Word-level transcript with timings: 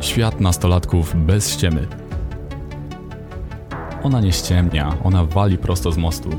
Świat 0.00 0.40
nastolatków 0.40 1.12
bez 1.26 1.52
ściemy. 1.52 1.88
Ona 4.02 4.20
nie 4.20 4.32
ściemnia, 4.32 4.98
ona 5.04 5.24
wali 5.24 5.58
prosto 5.58 5.92
z 5.92 5.96
mostu. 5.96 6.30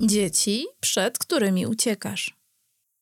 Dzieci, 0.00 0.66
przed 0.80 1.18
którymi 1.18 1.66
uciekasz. 1.66 2.36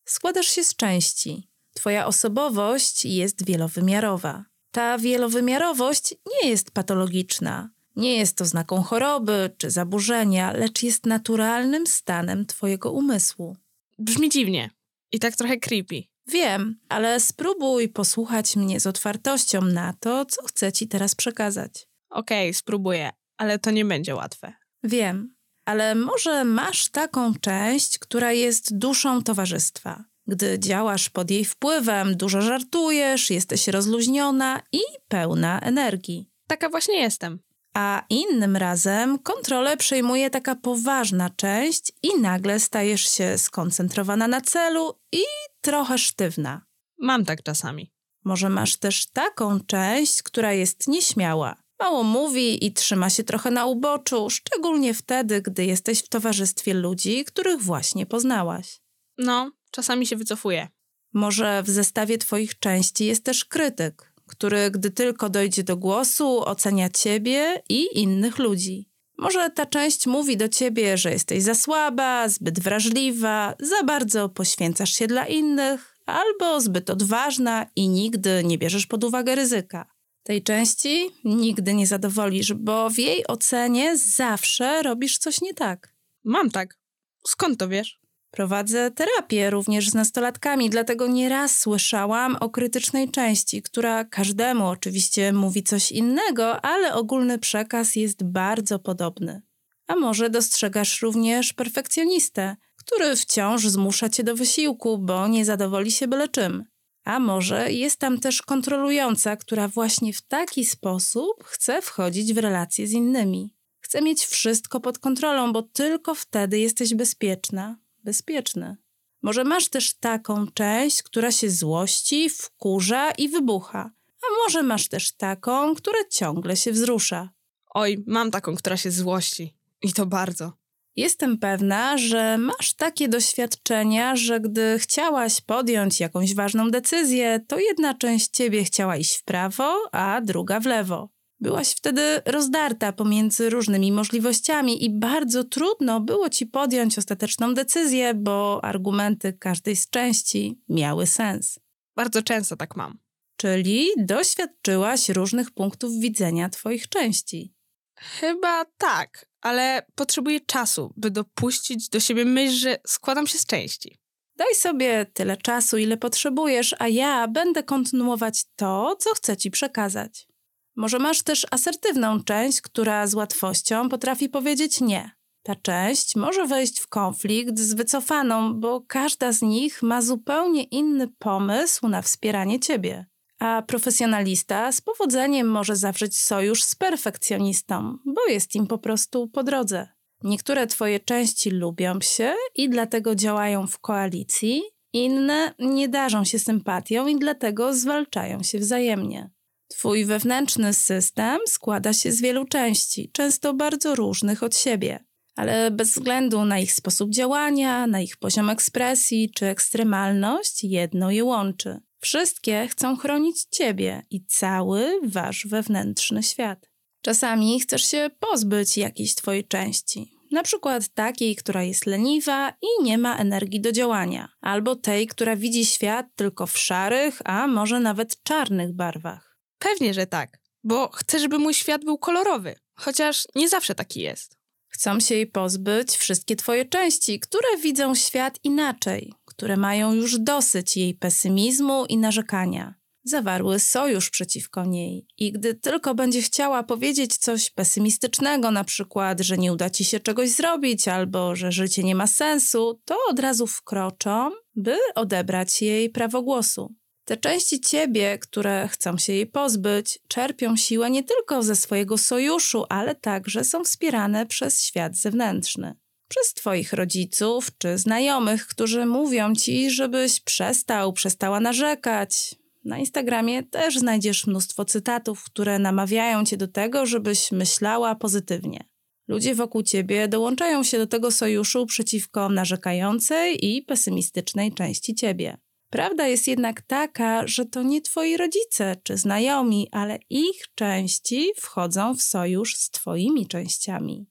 Składasz 0.04 0.46
się 0.46 0.64
z 0.64 0.76
części. 0.76 1.48
Twoja 1.74 2.06
osobowość 2.06 3.04
jest 3.04 3.46
wielowymiarowa. 3.46 4.44
Ta 4.70 4.98
wielowymiarowość 4.98 6.14
nie 6.26 6.48
jest 6.48 6.70
patologiczna. 6.70 7.70
Nie 7.96 8.16
jest 8.16 8.36
to 8.36 8.44
znaką 8.44 8.82
choroby 8.82 9.50
czy 9.58 9.70
zaburzenia, 9.70 10.52
lecz 10.52 10.82
jest 10.82 11.06
naturalnym 11.06 11.86
stanem 11.86 12.46
Twojego 12.46 12.92
umysłu. 12.92 13.56
Brzmi 13.98 14.30
dziwnie 14.30 14.70
i 15.12 15.18
tak 15.18 15.36
trochę 15.36 15.56
creepy. 15.56 16.11
Wiem, 16.26 16.80
ale 16.88 17.20
spróbuj 17.20 17.88
posłuchać 17.88 18.56
mnie 18.56 18.80
z 18.80 18.86
otwartością 18.86 19.62
na 19.62 19.94
to, 20.00 20.24
co 20.24 20.42
chcę 20.42 20.72
Ci 20.72 20.88
teraz 20.88 21.14
przekazać. 21.14 21.88
Okej, 22.10 22.48
okay, 22.48 22.54
spróbuję, 22.54 23.10
ale 23.36 23.58
to 23.58 23.70
nie 23.70 23.84
będzie 23.84 24.14
łatwe. 24.14 24.52
Wiem, 24.84 25.34
ale 25.64 25.94
może 25.94 26.44
masz 26.44 26.88
taką 26.88 27.34
część, 27.34 27.98
która 27.98 28.32
jest 28.32 28.78
duszą 28.78 29.22
towarzystwa. 29.22 30.04
Gdy 30.26 30.58
działasz 30.58 31.10
pod 31.10 31.30
jej 31.30 31.44
wpływem, 31.44 32.16
dużo 32.16 32.40
żartujesz, 32.40 33.30
jesteś 33.30 33.68
rozluźniona 33.68 34.62
i 34.72 34.80
pełna 35.08 35.60
energii. 35.60 36.30
Taka 36.46 36.68
właśnie 36.68 37.00
jestem. 37.00 37.38
A 37.74 38.02
innym 38.10 38.56
razem 38.56 39.18
kontrolę 39.18 39.76
przejmuje 39.76 40.30
taka 40.30 40.54
poważna 40.56 41.30
część 41.30 41.92
i 42.02 42.20
nagle 42.20 42.60
stajesz 42.60 43.10
się 43.10 43.38
skoncentrowana 43.38 44.28
na 44.28 44.40
celu 44.40 44.94
i 45.12 45.22
trochę 45.60 45.98
sztywna. 45.98 46.62
Mam 46.98 47.24
tak 47.24 47.42
czasami. 47.42 47.92
Może 48.24 48.48
masz 48.48 48.76
też 48.76 49.06
taką 49.06 49.60
część, 49.60 50.22
która 50.22 50.52
jest 50.52 50.88
nieśmiała. 50.88 51.56
Mało 51.80 52.02
mówi 52.02 52.66
i 52.66 52.72
trzyma 52.72 53.10
się 53.10 53.24
trochę 53.24 53.50
na 53.50 53.66
uboczu, 53.66 54.30
szczególnie 54.30 54.94
wtedy, 54.94 55.42
gdy 55.42 55.64
jesteś 55.64 55.98
w 55.98 56.08
towarzystwie 56.08 56.74
ludzi, 56.74 57.24
których 57.24 57.62
właśnie 57.62 58.06
poznałaś. 58.06 58.80
No, 59.18 59.52
czasami 59.70 60.06
się 60.06 60.16
wycofuję. 60.16 60.68
Może 61.14 61.62
w 61.62 61.70
zestawie 61.70 62.18
twoich 62.18 62.58
części 62.58 63.04
jest 63.04 63.24
też 63.24 63.44
krytyk, 63.44 64.11
który, 64.32 64.70
gdy 64.70 64.90
tylko 64.90 65.30
dojdzie 65.30 65.62
do 65.62 65.76
głosu, 65.76 66.40
ocenia 66.40 66.88
ciebie 66.88 67.62
i 67.68 68.00
innych 68.00 68.38
ludzi. 68.38 68.88
Może 69.18 69.50
ta 69.50 69.66
część 69.66 70.06
mówi 70.06 70.36
do 70.36 70.48
ciebie, 70.48 70.98
że 70.98 71.10
jesteś 71.10 71.42
za 71.42 71.54
słaba, 71.54 72.28
zbyt 72.28 72.60
wrażliwa, 72.60 73.54
za 73.60 73.82
bardzo 73.82 74.28
poświęcasz 74.28 74.92
się 74.92 75.06
dla 75.06 75.26
innych, 75.26 75.96
albo 76.06 76.60
zbyt 76.60 76.90
odważna 76.90 77.66
i 77.76 77.88
nigdy 77.88 78.42
nie 78.44 78.58
bierzesz 78.58 78.86
pod 78.86 79.04
uwagę 79.04 79.34
ryzyka. 79.34 79.86
Tej 80.22 80.42
części 80.42 81.10
nigdy 81.24 81.74
nie 81.74 81.86
zadowolisz, 81.86 82.52
bo 82.52 82.90
w 82.90 82.98
jej 82.98 83.26
ocenie 83.26 83.98
zawsze 83.98 84.82
robisz 84.82 85.18
coś 85.18 85.40
nie 85.40 85.54
tak. 85.54 85.94
Mam 86.24 86.50
tak. 86.50 86.78
Skąd 87.26 87.58
to 87.58 87.68
wiesz? 87.68 88.01
Prowadzę 88.32 88.90
terapię 88.90 89.50
również 89.50 89.90
z 89.90 89.94
nastolatkami, 89.94 90.70
dlatego 90.70 91.06
nieraz 91.06 91.58
słyszałam 91.58 92.36
o 92.40 92.50
krytycznej 92.50 93.10
części, 93.10 93.62
która 93.62 94.04
każdemu 94.04 94.66
oczywiście 94.66 95.32
mówi 95.32 95.62
coś 95.62 95.92
innego, 95.92 96.64
ale 96.64 96.94
ogólny 96.94 97.38
przekaz 97.38 97.96
jest 97.96 98.24
bardzo 98.24 98.78
podobny. 98.78 99.42
A 99.86 99.96
może 99.96 100.30
dostrzegasz 100.30 101.02
również 101.02 101.52
perfekcjonistę, 101.52 102.56
który 102.76 103.16
wciąż 103.16 103.68
zmusza 103.68 104.08
cię 104.08 104.24
do 104.24 104.36
wysiłku, 104.36 104.98
bo 104.98 105.28
nie 105.28 105.44
zadowoli 105.44 105.92
się 105.92 106.08
byle 106.08 106.28
czym. 106.28 106.64
A 107.04 107.18
może 107.18 107.72
jest 107.72 108.00
tam 108.00 108.18
też 108.18 108.42
kontrolująca, 108.42 109.36
która 109.36 109.68
właśnie 109.68 110.12
w 110.12 110.22
taki 110.22 110.64
sposób 110.64 111.44
chce 111.44 111.82
wchodzić 111.82 112.34
w 112.34 112.38
relacje 112.38 112.86
z 112.86 112.92
innymi. 112.92 113.54
Chce 113.80 114.02
mieć 114.02 114.26
wszystko 114.26 114.80
pod 114.80 114.98
kontrolą, 114.98 115.52
bo 115.52 115.62
tylko 115.62 116.14
wtedy 116.14 116.58
jesteś 116.58 116.94
bezpieczna, 116.94 117.81
bezpieczny. 118.04 118.76
Może 119.22 119.44
masz 119.44 119.68
też 119.68 119.94
taką 119.94 120.46
część, 120.46 121.02
która 121.02 121.32
się 121.32 121.50
złości, 121.50 122.30
wkurza 122.30 123.10
i 123.10 123.28
wybucha. 123.28 123.90
A 124.22 124.44
może 124.44 124.62
masz 124.62 124.88
też 124.88 125.12
taką, 125.12 125.74
która 125.74 125.98
ciągle 126.10 126.56
się 126.56 126.72
wzrusza. 126.72 127.30
Oj, 127.74 128.04
mam 128.06 128.30
taką, 128.30 128.56
która 128.56 128.76
się 128.76 128.90
złości. 128.90 129.54
I 129.82 129.92
to 129.92 130.06
bardzo. 130.06 130.52
Jestem 130.96 131.38
pewna, 131.38 131.98
że 131.98 132.38
masz 132.38 132.74
takie 132.74 133.08
doświadczenia, 133.08 134.16
że 134.16 134.40
gdy 134.40 134.78
chciałaś 134.78 135.40
podjąć 135.40 136.00
jakąś 136.00 136.34
ważną 136.34 136.70
decyzję, 136.70 137.40
to 137.48 137.58
jedna 137.58 137.94
część 137.94 138.28
ciebie 138.28 138.64
chciała 138.64 138.96
iść 138.96 139.16
w 139.16 139.24
prawo, 139.24 139.88
a 139.92 140.20
druga 140.20 140.60
w 140.60 140.66
lewo. 140.66 141.08
Byłaś 141.42 141.70
wtedy 141.70 142.22
rozdarta 142.26 142.92
pomiędzy 142.92 143.50
różnymi 143.50 143.92
możliwościami 143.92 144.84
i 144.84 144.98
bardzo 144.98 145.44
trudno 145.44 146.00
było 146.00 146.28
ci 146.28 146.46
podjąć 146.46 146.98
ostateczną 146.98 147.54
decyzję, 147.54 148.14
bo 148.14 148.64
argumenty 148.64 149.32
każdej 149.32 149.76
z 149.76 149.90
części 149.90 150.60
miały 150.68 151.06
sens. 151.06 151.58
Bardzo 151.96 152.22
często 152.22 152.56
tak 152.56 152.76
mam. 152.76 152.98
Czyli 153.36 153.88
doświadczyłaś 153.96 155.08
różnych 155.08 155.50
punktów 155.50 155.92
widzenia 156.00 156.48
twoich 156.48 156.88
części. 156.88 157.54
Chyba 157.98 158.64
tak, 158.78 159.26
ale 159.40 159.86
potrzebuję 159.94 160.40
czasu, 160.40 160.92
by 160.96 161.10
dopuścić 161.10 161.88
do 161.88 162.00
siebie 162.00 162.24
myśl, 162.24 162.56
że 162.56 162.78
składam 162.86 163.26
się 163.26 163.38
z 163.38 163.46
części. 163.46 163.98
Daj 164.36 164.54
sobie 164.54 165.06
tyle 165.12 165.36
czasu, 165.36 165.78
ile 165.78 165.96
potrzebujesz, 165.96 166.74
a 166.78 166.88
ja 166.88 167.28
będę 167.28 167.62
kontynuować 167.62 168.44
to, 168.56 168.96
co 168.98 169.14
chcę 169.14 169.36
ci 169.36 169.50
przekazać. 169.50 170.31
Może 170.76 170.98
masz 170.98 171.22
też 171.22 171.46
asertywną 171.50 172.24
część, 172.24 172.60
która 172.60 173.06
z 173.06 173.14
łatwością 173.14 173.88
potrafi 173.88 174.28
powiedzieć 174.28 174.80
nie. 174.80 175.10
Ta 175.42 175.54
część 175.54 176.16
może 176.16 176.46
wejść 176.46 176.80
w 176.80 176.88
konflikt 176.88 177.58
z 177.58 177.74
wycofaną, 177.74 178.60
bo 178.60 178.80
każda 178.80 179.32
z 179.32 179.42
nich 179.42 179.82
ma 179.82 180.02
zupełnie 180.02 180.62
inny 180.62 181.08
pomysł 181.18 181.88
na 181.88 182.02
wspieranie 182.02 182.60
ciebie. 182.60 183.06
A 183.38 183.62
profesjonalista 183.62 184.72
z 184.72 184.80
powodzeniem 184.80 185.46
może 185.46 185.76
zawrzeć 185.76 186.18
sojusz 186.18 186.62
z 186.62 186.74
perfekcjonistą, 186.74 187.98
bo 188.04 188.26
jest 188.28 188.54
im 188.54 188.66
po 188.66 188.78
prostu 188.78 189.28
po 189.28 189.42
drodze. 189.42 189.88
Niektóre 190.24 190.66
twoje 190.66 191.00
części 191.00 191.50
lubią 191.50 192.00
się 192.00 192.34
i 192.54 192.68
dlatego 192.68 193.14
działają 193.14 193.66
w 193.66 193.78
koalicji, 193.78 194.62
inne 194.92 195.54
nie 195.58 195.88
darzą 195.88 196.24
się 196.24 196.38
sympatią 196.38 197.06
i 197.06 197.18
dlatego 197.18 197.74
zwalczają 197.74 198.42
się 198.42 198.58
wzajemnie. 198.58 199.30
Twój 199.72 200.04
wewnętrzny 200.04 200.74
system 200.74 201.38
składa 201.46 201.92
się 201.92 202.12
z 202.12 202.20
wielu 202.20 202.44
części, 202.44 203.10
często 203.12 203.54
bardzo 203.54 203.94
różnych 203.94 204.42
od 204.42 204.56
siebie, 204.56 205.04
ale 205.36 205.70
bez 205.70 205.90
względu 205.90 206.44
na 206.44 206.58
ich 206.58 206.72
sposób 206.72 207.10
działania, 207.10 207.86
na 207.86 208.00
ich 208.00 208.16
poziom 208.16 208.50
ekspresji 208.50 209.30
czy 209.34 209.46
ekstremalność, 209.46 210.64
jedno 210.64 211.10
je 211.10 211.24
łączy. 211.24 211.80
Wszystkie 212.00 212.68
chcą 212.68 212.96
chronić 212.96 213.44
ciebie 213.50 214.02
i 214.10 214.24
cały 214.24 215.00
wasz 215.02 215.46
wewnętrzny 215.46 216.22
świat. 216.22 216.70
Czasami 217.02 217.60
chcesz 217.60 217.86
się 217.86 218.10
pozbyć 218.20 218.76
jakiejś 218.76 219.14
twojej 219.14 219.44
części, 219.44 220.12
na 220.32 220.42
przykład 220.42 220.88
takiej, 220.88 221.36
która 221.36 221.62
jest 221.62 221.86
leniwa 221.86 222.50
i 222.62 222.82
nie 222.82 222.98
ma 222.98 223.16
energii 223.16 223.60
do 223.60 223.72
działania, 223.72 224.28
albo 224.40 224.76
tej, 224.76 225.06
która 225.06 225.36
widzi 225.36 225.66
świat 225.66 226.06
tylko 226.16 226.46
w 226.46 226.58
szarych, 226.58 227.22
a 227.24 227.46
może 227.46 227.80
nawet 227.80 228.22
czarnych 228.22 228.72
barwach. 228.72 229.31
Pewnie, 229.62 229.94
że 229.94 230.06
tak, 230.06 230.38
bo 230.64 230.88
chcę, 230.88 231.18
żeby 231.18 231.38
mój 231.38 231.54
świat 231.54 231.84
był 231.84 231.98
kolorowy, 231.98 232.54
chociaż 232.74 233.24
nie 233.34 233.48
zawsze 233.48 233.74
taki 233.74 234.00
jest. 234.00 234.36
Chcą 234.68 235.00
się 235.00 235.14
jej 235.14 235.26
pozbyć 235.26 235.90
wszystkie 235.96 236.36
twoje 236.36 236.64
części, 236.64 237.20
które 237.20 237.56
widzą 237.62 237.94
świat 237.94 238.38
inaczej, 238.44 239.12
które 239.24 239.56
mają 239.56 239.92
już 239.92 240.18
dosyć 240.18 240.76
jej 240.76 240.94
pesymizmu 240.94 241.86
i 241.86 241.96
narzekania. 241.96 242.74
Zawarły 243.04 243.58
sojusz 243.58 244.10
przeciwko 244.10 244.64
niej 244.64 245.06
i 245.18 245.32
gdy 245.32 245.54
tylko 245.54 245.94
będzie 245.94 246.22
chciała 246.22 246.62
powiedzieć 246.62 247.16
coś 247.16 247.50
pesymistycznego, 247.50 248.50
na 248.50 248.64
przykład, 248.64 249.20
że 249.20 249.38
nie 249.38 249.52
uda 249.52 249.70
ci 249.70 249.84
się 249.84 250.00
czegoś 250.00 250.30
zrobić 250.30 250.88
albo 250.88 251.36
że 251.36 251.52
życie 251.52 251.82
nie 251.82 251.94
ma 251.94 252.06
sensu, 252.06 252.80
to 252.84 252.96
od 253.10 253.18
razu 253.18 253.46
wkroczą, 253.46 254.30
by 254.54 254.76
odebrać 254.94 255.62
jej 255.62 255.90
prawo 255.90 256.22
głosu. 256.22 256.74
Te 257.04 257.16
części 257.16 257.60
ciebie, 257.60 258.18
które 258.18 258.68
chcą 258.68 258.98
się 258.98 259.12
jej 259.12 259.26
pozbyć, 259.26 259.98
czerpią 260.08 260.56
siłę 260.56 260.90
nie 260.90 261.04
tylko 261.04 261.42
ze 261.42 261.56
swojego 261.56 261.98
sojuszu, 261.98 262.64
ale 262.68 262.94
także 262.94 263.44
są 263.44 263.64
wspierane 263.64 264.26
przez 264.26 264.62
świat 264.62 264.96
zewnętrzny. 264.96 265.74
Przez 266.08 266.34
twoich 266.34 266.72
rodziców 266.72 267.50
czy 267.58 267.78
znajomych, 267.78 268.46
którzy 268.46 268.86
mówią 268.86 269.34
ci, 269.34 269.70
żebyś 269.70 270.20
przestał, 270.20 270.92
przestała 270.92 271.40
narzekać. 271.40 272.34
Na 272.64 272.78
Instagramie 272.78 273.42
też 273.42 273.78
znajdziesz 273.78 274.26
mnóstwo 274.26 274.64
cytatów, 274.64 275.24
które 275.24 275.58
namawiają 275.58 276.24
cię 276.24 276.36
do 276.36 276.48
tego, 276.48 276.86
żebyś 276.86 277.32
myślała 277.32 277.94
pozytywnie. 277.94 278.64
Ludzie 279.08 279.34
wokół 279.34 279.62
ciebie 279.62 280.08
dołączają 280.08 280.64
się 280.64 280.78
do 280.78 280.86
tego 280.86 281.10
sojuszu 281.10 281.66
przeciwko 281.66 282.28
narzekającej 282.28 283.46
i 283.46 283.62
pesymistycznej 283.62 284.52
części 284.52 284.94
ciebie. 284.94 285.36
Prawda 285.72 286.06
jest 286.06 286.28
jednak 286.28 286.62
taka, 286.62 287.26
że 287.26 287.46
to 287.46 287.62
nie 287.62 287.80
twoi 287.80 288.16
rodzice 288.16 288.76
czy 288.82 288.96
znajomi, 288.96 289.68
ale 289.70 289.98
ich 290.10 290.44
części 290.54 291.30
wchodzą 291.36 291.94
w 291.96 292.02
sojusz 292.02 292.56
z 292.56 292.70
twoimi 292.70 293.26
częściami. 293.26 294.06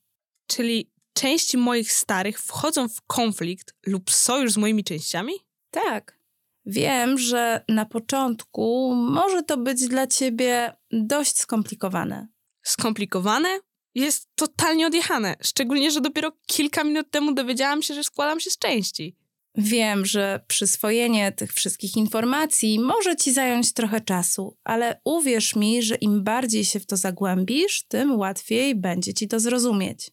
Czyli 0.47 0.91
części 1.13 1.57
moich 1.57 1.91
starych 1.93 2.39
wchodzą 2.39 2.89
w 2.89 3.01
konflikt 3.07 3.75
lub 3.85 4.11
sojusz 4.11 4.51
z 4.51 4.57
moimi 4.57 4.83
częściami? 4.83 5.33
Tak. 5.71 6.19
Wiem, 6.65 7.17
że 7.17 7.65
na 7.69 7.85
początku 7.85 8.95
może 8.95 9.43
to 9.43 9.57
być 9.57 9.87
dla 9.87 10.07
ciebie 10.07 10.73
dość 10.91 11.37
skomplikowane. 11.37 12.27
Skomplikowane? 12.63 13.59
Jest 13.95 14.29
totalnie 14.35 14.87
odjechane. 14.87 15.35
Szczególnie, 15.41 15.91
że 15.91 16.01
dopiero 16.01 16.31
kilka 16.45 16.83
minut 16.83 17.11
temu 17.11 17.33
dowiedziałam 17.33 17.81
się, 17.81 17.93
że 17.93 18.03
składam 18.03 18.39
się 18.39 18.49
z 18.49 18.57
części. 18.57 19.20
Wiem, 19.55 20.05
że 20.05 20.39
przyswojenie 20.47 21.31
tych 21.31 21.53
wszystkich 21.53 21.97
informacji 21.97 22.79
może 22.79 23.15
ci 23.15 23.33
zająć 23.33 23.73
trochę 23.73 24.01
czasu, 24.01 24.57
ale 24.63 25.01
uwierz 25.05 25.55
mi, 25.55 25.83
że 25.83 25.95
im 25.95 26.23
bardziej 26.23 26.65
się 26.65 26.79
w 26.79 26.85
to 26.85 26.97
zagłębisz, 26.97 27.83
tym 27.87 28.15
łatwiej 28.15 28.75
będzie 28.75 29.13
ci 29.13 29.27
to 29.27 29.39
zrozumieć. 29.39 30.11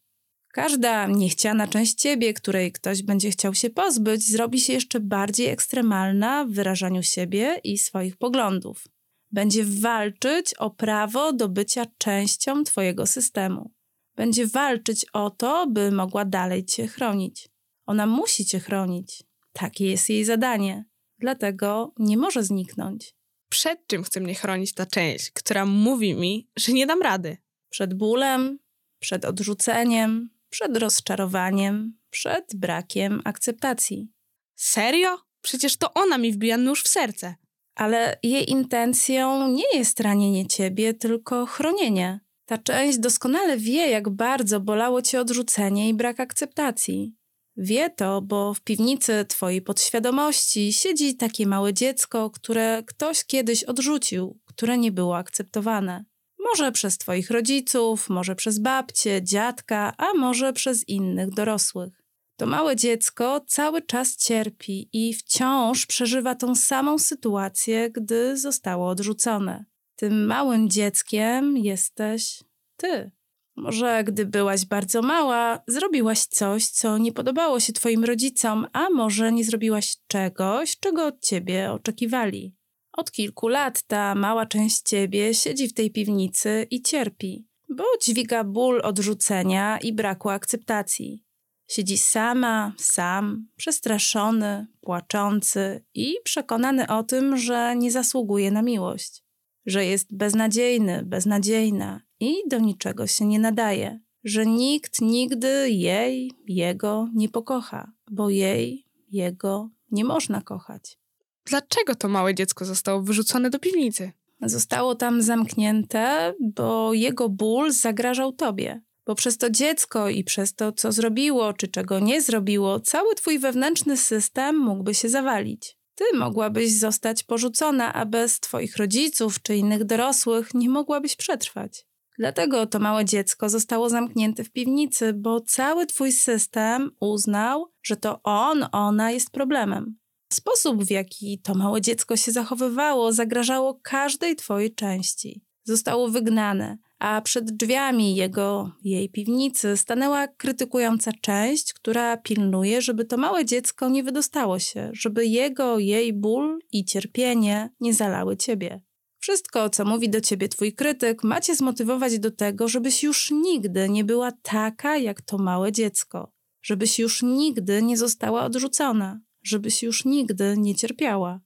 Każda 0.52 1.06
niechciana 1.06 1.69
część 1.69 1.94
ciebie, 1.94 2.35
której 2.35 2.73
ktoś 2.73 3.02
będzie 3.02 3.31
chciał 3.31 3.55
się 3.55 3.70
pozbyć, 3.70 4.31
zrobi 4.31 4.61
się 4.61 4.73
jeszcze 4.73 5.00
bardziej 5.00 5.46
ekstremalna 5.46 6.44
w 6.44 6.50
wyrażaniu 6.50 7.02
siebie 7.02 7.61
i 7.64 7.79
swoich 7.79 8.17
poglądów. 8.17 8.84
Będzie 9.31 9.64
walczyć 9.64 10.55
o 10.55 10.70
prawo 10.70 11.32
do 11.32 11.49
bycia 11.49 11.87
częścią 11.99 12.64
twojego 12.64 13.06
systemu. 13.06 13.70
Będzie 14.17 14.46
walczyć 14.46 15.06
o 15.12 15.31
to, 15.31 15.67
by 15.67 15.93
mogła 15.93 16.25
dalej 16.25 16.64
cię 16.64 16.87
chronić. 16.87 17.49
Ona 17.87 18.06
musi 18.06 18.44
cię 18.44 18.61
chronić. 18.61 19.27
Takie 19.52 19.90
jest 19.90 20.08
jej 20.08 20.24
zadanie. 20.24 20.84
Dlatego 21.18 21.92
nie 21.98 22.16
może 22.16 22.44
zniknąć. 22.44 23.14
Przed 23.48 23.86
czym 23.86 24.02
chce 24.02 24.20
mnie 24.20 24.34
chronić 24.34 24.74
ta 24.74 24.86
część, 24.86 25.30
która 25.30 25.66
mówi 25.66 26.14
mi, 26.14 26.48
że 26.56 26.72
nie 26.72 26.86
dam 26.86 27.02
rady? 27.02 27.36
Przed 27.70 27.94
bólem, 27.94 28.58
przed 28.98 29.24
odrzuceniem, 29.24 30.30
przed 30.50 30.76
rozczarowaniem, 30.76 31.98
przed 32.10 32.56
brakiem 32.56 33.20
akceptacji. 33.24 34.12
Serio? 34.56 35.18
Przecież 35.42 35.76
to 35.76 35.94
ona 35.94 36.18
mi 36.18 36.32
wbija 36.32 36.56
nóż 36.56 36.82
w 36.82 36.88
serce. 36.88 37.34
Ale 37.74 38.18
jej 38.22 38.50
intencją 38.50 39.48
nie 39.48 39.78
jest 39.78 40.00
ranienie 40.00 40.46
ciebie, 40.46 40.94
tylko 40.94 41.46
chronienie. 41.46 42.20
Ta 42.46 42.58
część 42.58 42.98
doskonale 42.98 43.58
wie, 43.58 43.88
jak 43.90 44.08
bardzo 44.08 44.60
bolało 44.60 45.02
cię 45.02 45.20
odrzucenie 45.20 45.88
i 45.88 45.94
brak 45.94 46.20
akceptacji. 46.20 47.14
Wie 47.60 47.90
to, 47.90 48.22
bo 48.22 48.55
w 48.55 48.60
piwnicy 48.60 49.25
twojej 49.28 49.62
podświadomości 49.62 50.72
siedzi 50.72 51.16
takie 51.16 51.46
małe 51.46 51.75
dziecko, 51.75 52.31
które 52.31 52.82
ktoś 52.87 53.25
kiedyś 53.25 53.64
odrzucił, 53.64 54.38
które 54.44 54.78
nie 54.78 54.93
było 54.93 55.16
akceptowane. 55.16 56.05
Może 56.38 56.72
przez 56.72 56.99
twoich 56.99 57.31
rodziców, 57.31 58.08
może 58.08 58.37
przez 58.37 58.58
babcię, 58.58 59.22
dziadka, 59.22 59.93
a 59.96 60.14
może 60.14 60.52
przez 60.52 60.88
innych 60.88 61.31
dorosłych. 61.31 62.02
To 62.37 62.46
małe 62.46 62.76
dziecko 62.76 63.40
cały 63.46 63.82
czas 63.82 64.16
cierpi 64.16 64.88
i 64.93 65.14
wciąż 65.14 65.87
przeżywa 65.87 66.34
tą 66.34 66.55
samą 66.55 66.99
sytuację, 66.99 67.90
gdy 67.90 68.37
zostało 68.37 68.88
odrzucone. 68.88 69.64
Tym 69.96 70.26
małym 70.26 70.70
dzieckiem 70.70 71.56
jesteś 71.56 72.44
ty. 72.76 73.10
Może 73.58 74.05
gdy 74.05 74.26
byłaś 74.26 74.66
bardzo 74.66 75.02
mała, 75.02 75.62
zrobiłaś 75.66 76.25
coś, 76.25 76.66
co 76.66 76.99
nie 76.99 77.12
podobało 77.12 77.60
się 77.60 77.72
twoim 77.72 78.05
rodzicom, 78.05 78.66
a 78.72 78.90
może 78.90 79.32
nie 79.32 79.44
zrobiłaś 79.44 79.96
czegoś, 80.06 80.78
czego 80.81 81.06
od 81.06 81.20
ciebie 81.20 81.72
oczekiwali. 81.72 82.55
Od 82.93 83.12
kilku 83.12 83.49
lat 83.49 83.82
ta 83.82 84.14
mała 84.14 84.46
część 84.46 84.82
ciebie 84.82 85.34
siedzi 85.34 85.69
w 85.69 85.75
tej 85.75 85.90
piwnicy 85.90 86.66
i 86.70 86.82
cierpi, 86.82 87.49
bo 87.76 87.84
dźwiga 88.02 88.44
ból 88.44 88.81
odrzucenia 88.84 89.78
i 89.78 89.93
braku 89.93 90.28
akceptacji. 90.28 91.25
Siedzi 91.70 91.99
sama, 91.99 92.72
sam, 92.76 93.49
przestraszony, 93.56 94.66
płaczący 94.81 95.84
i 95.94 96.14
przekonany 96.25 96.87
o 96.87 97.02
tym, 97.02 97.37
że 97.37 97.76
nie 97.76 97.90
zasługuje 97.90 98.50
na 98.50 98.62
miłość, 98.62 99.25
że 99.66 99.84
jest 99.84 100.16
beznadziejny, 100.16 101.02
beznadziejna 101.05 102.07
i 102.20 102.35
do 102.49 102.59
niczego 102.59 103.06
się 103.06 103.26
nie 103.26 103.38
nadaje, 103.38 104.00
że 104.25 104.47
nikt 104.47 105.00
nigdy 105.00 105.70
jej, 105.70 106.32
jego 106.47 107.09
nie 107.15 107.29
pokocha, 107.29 107.93
bo 108.11 108.31
jej, 108.31 108.87
jego 109.11 109.70
nie 109.91 110.05
można 110.05 110.43
kochać. 110.43 110.99
Dlaczego 111.44 111.94
to 111.94 112.09
małe 112.09 112.35
dziecko 112.35 112.65
zostało 112.65 113.03
wyrzucone 113.03 113.50
do 113.50 113.59
piwnicy? 113.59 114.12
Zostało 114.43 114.94
tam 114.94 115.23
zamknięte, 115.23 116.35
bo 116.41 116.94
jego 116.94 117.29
ból 117.29 117.73
zagrażał 117.73 118.32
tobie. 118.32 118.82
Bo 119.06 119.15
przez 119.15 119.38
to 119.38 119.50
dziecko 119.50 120.09
i 120.09 120.25
przez 120.25 120.55
to, 120.55 120.73
co 120.73 120.93
zrobiło, 120.93 121.53
czy 121.53 121.69
czego 121.69 122.00
nie 122.00 122.23
zrobiło, 122.23 122.81
cały 122.81 123.15
twój 123.15 123.38
wewnętrzny 123.38 123.97
system 123.97 124.59
mógłby 124.59 124.94
się 124.94 125.09
zawalić. 125.09 125.79
Ty 125.94 126.05
mogłabyś 126.19 126.73
zostać 126.73 127.23
porzucona, 127.23 127.94
a 127.94 128.06
bez 128.06 128.41
twoich 128.41 128.76
rodziców 128.76 129.43
czy 129.43 129.56
innych 129.56 129.85
dorosłych 129.85 130.55
nie 130.55 130.69
mogłabyś 130.69 131.17
przetrwać. 131.17 131.87
Dlatego 132.19 132.67
to 132.67 132.79
małe 132.79 133.05
dziecko 133.05 133.49
zostało 133.49 133.88
zamknięte 133.88 134.44
w 134.44 134.50
piwnicy, 134.50 135.12
bo 135.12 135.41
cały 135.41 135.87
twój 135.87 136.12
system 136.12 136.91
uznał, 137.00 137.73
że 137.82 137.97
to 137.97 138.23
on, 138.23 138.67
ona 138.73 139.11
jest 139.11 139.31
problemem. 139.31 139.97
Sposób, 140.32 140.85
w 140.85 140.91
jaki 140.91 141.41
to 141.43 141.55
małe 141.55 141.81
dziecko 141.81 142.17
się 142.17 142.32
zachowywało, 142.32 143.12
zagrażało 143.12 143.81
każdej 143.82 144.37
twojej 144.37 144.75
części. 144.75 145.44
Zostało 145.65 146.09
wygnane, 146.09 146.79
a 146.99 147.20
przed 147.20 147.50
drzwiami 147.50 148.17
jego, 148.17 148.70
jej 148.85 149.11
piwnicy 149.11 149.76
stanęła 149.76 150.29
krytykująca 150.29 151.11
część, 151.20 151.73
która 151.73 152.17
pilnuje, 152.17 152.82
żeby 152.82 153.05
to 153.05 153.17
małe 153.17 153.44
dziecko 153.44 153.88
nie 153.88 154.03
wydostało 154.03 154.59
się, 154.59 154.91
żeby 154.93 155.26
jego, 155.26 155.79
jej 155.79 156.12
ból 156.12 156.59
i 156.73 156.85
cierpienie 156.85 157.70
nie 157.81 157.94
zalały 157.94 158.37
ciebie. 158.37 158.81
Wszystko, 159.19 159.70
co 159.70 159.85
mówi 159.85 160.09
do 160.09 160.20
ciebie 160.20 160.49
twój 160.49 160.73
krytyk, 160.73 161.25
macie 161.25 161.56
zmotywować 161.56 162.19
do 162.19 162.31
tego, 162.31 162.69
żebyś 162.69 163.03
już 163.03 163.31
nigdy 163.31 163.88
nie 163.88 164.05
była 164.05 164.32
taka 164.32 164.97
jak 164.97 165.23
to 165.23 165.38
małe 165.38 165.73
dziecko, 165.73 166.32
żebyś 166.62 166.99
już 166.99 167.23
nigdy 167.23 167.82
nie 167.82 167.97
została 167.97 168.44
odrzucona, 168.44 169.20
żebyś 169.43 169.82
już 169.82 170.05
nigdy 170.05 170.55
nie 170.59 170.75
cierpiała. 170.75 171.41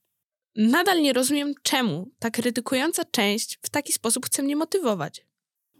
Nadal 0.55 1.01
nie 1.01 1.13
rozumiem, 1.13 1.53
czemu 1.63 2.11
ta 2.19 2.31
krytykująca 2.31 3.03
część 3.05 3.59
w 3.61 3.69
taki 3.69 3.93
sposób 3.93 4.25
chce 4.25 4.43
mnie 4.43 4.55
motywować. 4.55 5.25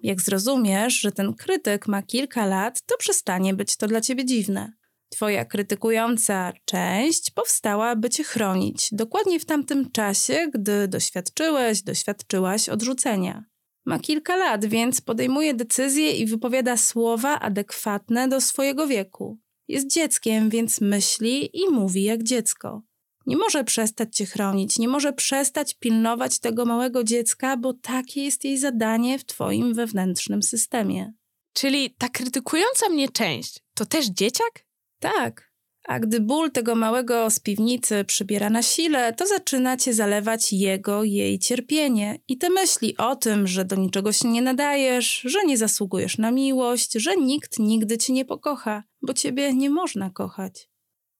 Jak 0.04 0.22
zrozumiesz, 0.22 1.00
że 1.00 1.12
ten 1.12 1.34
krytyk 1.34 1.88
ma 1.88 2.02
kilka 2.02 2.46
lat, 2.46 2.82
to 2.86 2.98
przestanie 2.98 3.54
być 3.54 3.76
to 3.78 3.88
dla 3.88 4.02
ciebie 4.02 4.26
dziwne. 4.26 4.74
Twoja 5.14 5.46
krytykująca 5.46 6.54
część 6.66 7.32
powstała, 7.32 7.96
by 7.96 8.10
cię 8.10 8.24
chronić, 8.24 8.90
dokładnie 8.92 9.40
w 9.40 9.46
tamtym 9.46 9.92
czasie, 9.92 10.48
gdy 10.54 10.88
doświadczyłeś, 10.88 11.82
doświadczyłaś 11.82 12.70
odrzucenia. 12.70 13.44
Ma 13.86 14.00
kilka 14.00 14.36
lat, 14.36 14.66
więc 14.66 15.02
podejmuje 15.02 15.54
decyzje 15.54 16.12
i 16.12 16.26
wypowiada 16.26 16.78
słowa 16.78 17.40
adekwatne 17.40 18.28
do 18.28 18.42
swojego 18.42 18.88
wieku. 18.88 19.40
Jest 19.68 19.88
dzieckiem, 19.88 20.50
więc 20.50 20.82
myśli 20.82 21.58
i 21.58 21.70
mówi 21.70 22.04
jak 22.04 22.24
dziecko. 22.24 22.82
Nie 23.26 23.38
może 23.38 23.64
przestać 23.64 24.16
cię 24.16 24.26
chronić, 24.26 24.80
nie 24.80 24.88
może 24.88 25.14
przestać 25.14 25.74
pilnować 25.74 26.40
tego 26.40 26.66
małego 26.66 27.04
dziecka, 27.04 27.58
bo 27.58 27.74
takie 27.74 28.24
jest 28.24 28.44
jej 28.44 28.58
zadanie 28.58 29.20
w 29.20 29.26
twoim 29.26 29.74
wewnętrznym 29.74 30.44
systemie. 30.44 31.14
Czyli 31.54 31.96
ta 31.98 32.10
krytykująca 32.10 32.90
mnie 32.90 33.10
część 33.10 33.60
to 33.74 33.86
też 33.86 34.06
dzieciak? 34.06 34.73
Tak. 35.04 35.54
A 35.88 36.00
gdy 36.00 36.20
ból 36.20 36.52
tego 36.52 36.76
małego 36.76 37.30
z 37.30 37.40
piwnicy 37.40 38.04
przybiera 38.04 38.50
na 38.50 38.62
sile, 38.62 39.14
to 39.14 39.28
zaczyna 39.28 39.78
cię 39.78 39.94
zalewać 39.94 40.54
jego, 40.54 41.04
jej 41.04 41.40
cierpienie 41.40 42.20
i 42.28 42.38
te 42.38 42.50
myśli 42.50 42.98
o 42.98 43.16
tym, 43.16 43.48
że 43.48 43.66
do 43.66 43.76
niczego 43.76 44.12
się 44.12 44.28
nie 44.28 44.42
nadajesz, 44.42 45.22
że 45.26 45.46
nie 45.46 45.58
zasługujesz 45.58 46.18
na 46.18 46.32
miłość, 46.32 46.94
że 46.94 47.16
nikt 47.18 47.60
nigdy 47.60 47.98
cię 47.98 48.14
nie 48.14 48.26
pokocha, 48.26 48.84
bo 49.02 49.14
ciebie 49.14 49.54
nie 49.54 49.70
można 49.70 50.10
kochać. 50.10 50.70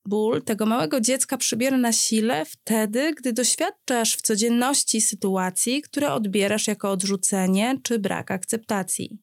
Ból 0.08 0.42
tego 0.42 0.66
małego 0.66 1.00
dziecka 1.00 1.36
przybiera 1.36 1.78
na 1.78 1.92
sile 1.92 2.44
wtedy, 2.44 3.14
gdy 3.14 3.32
doświadczasz 3.32 4.16
w 4.16 4.22
codzienności 4.22 5.00
sytuacji, 5.00 5.82
które 5.82 6.12
odbierasz 6.12 6.66
jako 6.66 6.90
odrzucenie 6.90 7.78
czy 7.82 7.98
brak 7.98 8.30
akceptacji. 8.30 9.18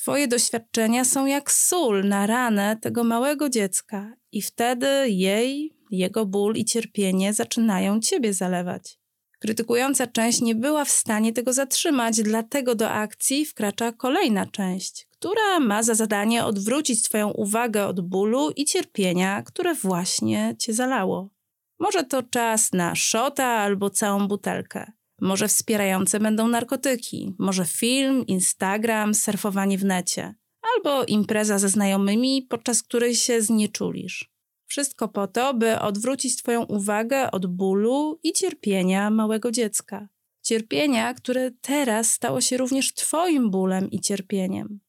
Twoje 0.00 0.28
doświadczenia 0.28 1.04
są 1.04 1.26
jak 1.26 1.52
sól 1.52 2.04
na 2.04 2.26
ranę 2.26 2.76
tego 2.76 3.04
małego 3.04 3.48
dziecka, 3.48 4.12
i 4.32 4.42
wtedy 4.42 4.86
jej, 5.10 5.76
jego 5.90 6.26
ból 6.26 6.56
i 6.56 6.64
cierpienie 6.64 7.32
zaczynają 7.32 8.00
ciebie 8.00 8.34
zalewać. 8.34 8.98
Krytykująca 9.38 10.06
część 10.06 10.40
nie 10.40 10.54
była 10.54 10.84
w 10.84 10.90
stanie 10.90 11.32
tego 11.32 11.52
zatrzymać, 11.52 12.22
dlatego 12.22 12.74
do 12.74 12.90
akcji 12.90 13.46
wkracza 13.46 13.92
kolejna 13.92 14.46
część, 14.46 15.08
która 15.10 15.60
ma 15.60 15.82
za 15.82 15.94
zadanie 15.94 16.44
odwrócić 16.44 17.02
Twoją 17.02 17.30
uwagę 17.30 17.86
od 17.86 18.00
bólu 18.00 18.50
i 18.50 18.64
cierpienia, 18.64 19.42
które 19.42 19.74
właśnie 19.74 20.56
Cię 20.58 20.72
zalało. 20.72 21.30
Może 21.78 22.04
to 22.04 22.22
czas 22.22 22.72
na 22.72 22.94
szota 22.94 23.46
albo 23.46 23.90
całą 23.90 24.28
butelkę. 24.28 24.92
Może 25.20 25.48
wspierające 25.48 26.20
będą 26.20 26.48
narkotyki, 26.48 27.34
może 27.38 27.64
film, 27.64 28.26
Instagram, 28.26 29.14
surfowanie 29.14 29.78
w 29.78 29.84
necie, 29.84 30.34
albo 30.76 31.04
impreza 31.04 31.58
ze 31.58 31.68
znajomymi, 31.68 32.46
podczas 32.50 32.82
której 32.82 33.14
się 33.14 33.42
znieczulisz. 33.42 34.30
Wszystko 34.66 35.08
po 35.08 35.26
to, 35.26 35.54
by 35.54 35.80
odwrócić 35.80 36.36
Twoją 36.36 36.64
uwagę 36.64 37.30
od 37.30 37.46
bólu 37.46 38.20
i 38.22 38.32
cierpienia 38.32 39.10
małego 39.10 39.50
dziecka. 39.50 40.08
Cierpienia, 40.42 41.14
które 41.14 41.50
teraz 41.50 42.10
stało 42.10 42.40
się 42.40 42.56
również 42.56 42.94
Twoim 42.94 43.50
bólem 43.50 43.90
i 43.90 44.00
cierpieniem. 44.00 44.80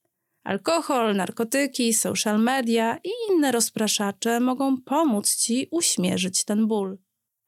Alkohol, 0.43 1.15
narkotyki, 1.15 1.93
social 1.93 2.39
media 2.39 2.99
i 3.03 3.09
inne 3.29 3.51
rozpraszacze 3.51 4.39
mogą 4.39 4.81
pomóc 4.81 5.35
Ci 5.35 5.67
uśmierzyć 5.71 6.43
ten 6.43 6.67
ból. 6.67 6.97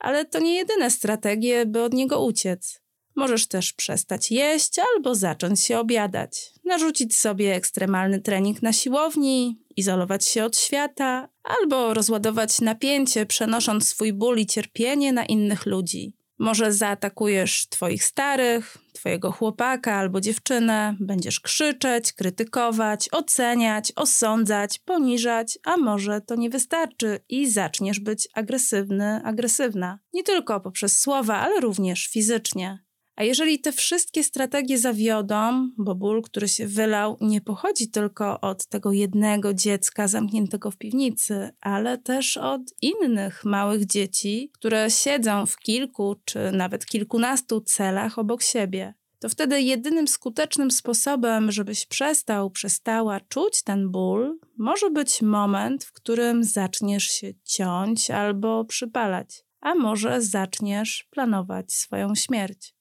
Ale 0.04 0.26
to 0.26 0.40
nie 0.40 0.56
jedyne 0.56 0.92
strategie, 0.92 1.66
by 1.66 1.84
od 1.84 1.94
niego 1.94 2.26
uciec. 2.26 2.82
Możesz 3.16 3.48
też 3.48 3.74
przestać 3.74 4.32
jeść 4.32 4.80
albo 4.80 5.16
zacząć 5.16 5.62
się 5.62 5.80
obiadać, 5.80 6.52
narzucić 6.66 7.20
sobie 7.20 7.56
ekstremalny 7.56 8.22
trening 8.22 8.62
na 8.62 8.74
siłowni, 8.74 9.60
izolować 9.76 10.26
się 10.26 10.46
od 10.46 10.58
świata 10.58 11.30
albo 11.44 11.94
rozładować 11.94 12.62
napięcie, 12.62 13.26
przenosząc 13.26 13.88
swój 13.88 14.14
ból 14.14 14.40
i 14.40 14.46
cierpienie 14.46 15.14
na 15.14 15.26
innych 15.26 15.66
ludzi. 15.66 16.14
Może 16.40 16.74
zaatakujesz 16.74 17.68
twoich 17.70 18.04
starych, 18.04 18.78
twojego 18.94 19.32
chłopaka 19.32 19.96
albo 19.96 20.22
dziewczynę, 20.22 20.96
będziesz 21.00 21.40
krzyczeć, 21.40 22.14
krytykować, 22.14 23.10
oceniać, 23.12 23.94
osądzać, 23.96 24.80
poniżać, 24.80 25.60
a 25.66 25.78
może 25.78 26.22
to 26.22 26.36
nie 26.36 26.50
wystarczy 26.50 27.20
i 27.30 27.52
zaczniesz 27.52 28.00
być 28.00 28.28
agresywny, 28.34 29.22
agresywna. 29.24 30.00
Nie 30.14 30.24
tylko 30.24 30.60
poprzez 30.60 31.00
słowa, 31.00 31.40
ale 31.40 31.60
również 31.60 32.08
fizycznie. 32.08 32.84
A 33.16 33.24
jeżeli 33.24 33.60
te 33.60 33.72
wszystkie 33.72 34.24
strategie 34.24 34.78
zawiodą, 34.78 35.70
bo 35.78 35.96
ból, 35.96 36.22
który 36.22 36.48
się 36.48 36.68
wylał, 36.68 37.18
nie 37.22 37.42
pochodzi 37.42 37.90
tylko 37.90 38.42
od 38.42 38.66
tego 38.66 38.92
jednego 38.92 39.54
dziecka 39.54 40.08
zamkniętego 40.08 40.72
w 40.72 40.78
piwnicy, 40.78 41.50
ale 41.62 41.98
też 41.98 42.38
od 42.38 42.62
innych 42.82 43.46
małych 43.46 43.86
dzieci, 43.86 44.52
które 44.54 44.92
siedzą 44.92 45.46
w 45.46 45.58
kilku 45.58 46.16
czy 46.26 46.52
nawet 46.52 46.86
kilkunastu 46.86 47.62
celach 47.62 48.20
obok 48.20 48.44
siebie, 48.44 48.94
to 49.20 49.30
wtedy 49.30 49.62
jedynym 49.62 50.08
skutecznym 50.08 50.72
sposobem, 50.72 51.52
żebyś 51.52 51.86
przestał, 51.86 52.52
przestała 52.52 53.20
czuć 53.20 53.64
ten 53.64 53.92
ból, 53.92 54.40
może 54.58 54.90
być 54.90 55.22
moment, 55.22 55.84
w 55.84 55.94
którym 55.94 56.44
zaczniesz 56.44 57.04
się 57.04 57.34
ciąć 57.44 58.12
albo 58.12 58.66
przypalać, 58.66 59.44
a 59.62 59.76
może 59.76 60.22
zaczniesz 60.22 61.08
planować 61.12 61.74
swoją 61.74 62.16
śmierć 62.16 62.74